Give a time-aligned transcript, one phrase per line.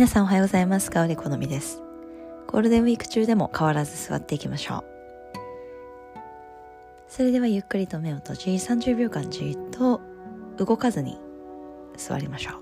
[0.00, 0.90] 皆さんおはようございます。
[0.90, 1.82] 香り好みです。
[2.46, 4.84] ゴールデンウィーク中でも変わらず座っていきましょう。
[7.06, 10.00] それではゆっくりと目を閉じ30秒間じっと
[10.56, 11.18] 動かずに
[11.98, 12.52] 座りましょ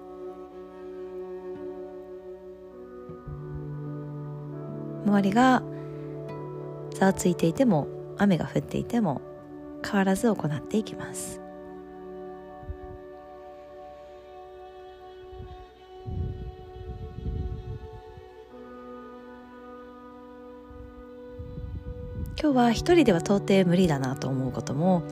[5.04, 5.08] う。
[5.08, 5.62] 周りが
[6.96, 7.86] ざわついていても
[8.18, 9.22] 雨が降っていても
[9.84, 11.40] 変わらず行っていきます。
[22.40, 25.02] 今日は一人では到底無理だなと思うことも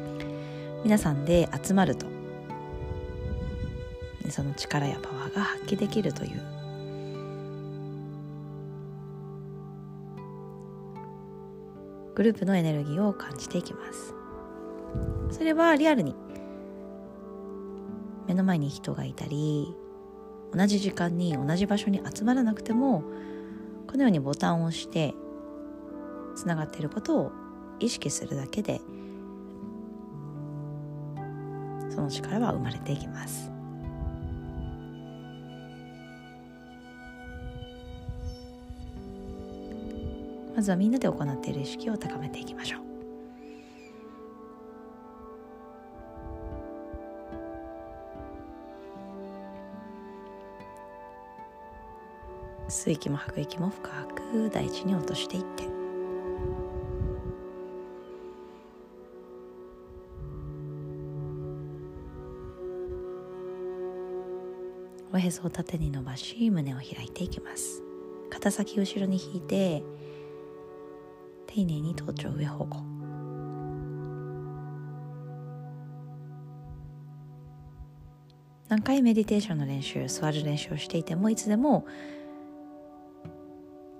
[0.85, 2.07] 皆さんで集まると
[4.31, 6.43] その力やパワーが発揮できるという。
[12.15, 14.15] グループのエネルギーを感じていきます。
[15.31, 16.15] それはリアルに
[18.27, 19.75] 目の前に人がいたり
[20.55, 23.03] 同じ時間に同じ場所に集まらなくても
[23.89, 25.15] このようにボタンを押して
[26.37, 27.33] つながっていることを
[27.81, 28.81] 意識するだけで
[31.91, 33.51] その力は生まれていきます。
[40.55, 42.81] まずはみんなで行っている意識を高めていきましょう。
[52.69, 55.76] 吸う息も吐く息も深く大地に落としていって。
[65.13, 67.83] おへそを縦に伸ばし胸を開いていきます。
[68.31, 69.83] 肩先後ろに引いて
[71.47, 72.97] 丁寧に頭頂上方向。
[78.69, 81.87] 何回メディテーションの練習座る練習をしていてもいつでも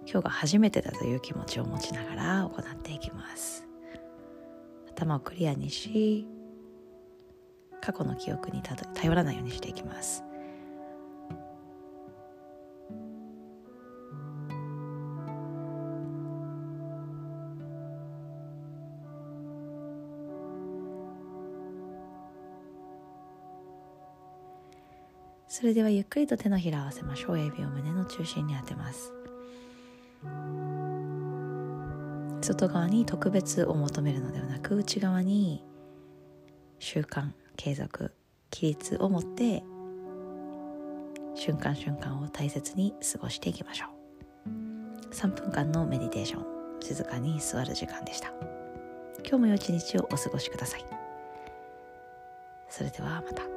[0.09, 3.65] 今日が初めてだという気持ちを持ちながら行っていきます。
[4.91, 6.27] 頭をクリアにし
[7.81, 10.25] 過去の記憶に頼らないようにしていきます。
[25.59, 27.41] それではゆっくりと手のひらを合わせましょう。
[27.41, 29.11] 指を胸の中心に当てます。
[32.43, 35.65] 外側に特別を求めるのではなく内側に
[36.79, 38.13] 習慣継続
[38.53, 39.65] 規律を持って
[41.35, 43.87] 瞬間瞬間を大切に過ごしていきましょ
[44.47, 45.15] う。
[45.15, 48.31] 3分間のメディテーション静かに座る時間でした。
[49.21, 50.85] 今日も良い一日をお過ごしください。
[52.69, 53.56] それではまた。